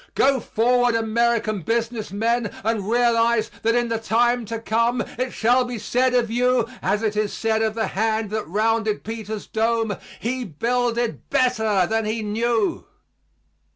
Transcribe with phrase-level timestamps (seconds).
[0.15, 5.63] Go forward, American business men, and realize that in the time to come it shall
[5.63, 9.95] be said of you, as it is said of the hand that rounded Peter's Dome,
[10.19, 12.87] 'he builded better than he knew.'"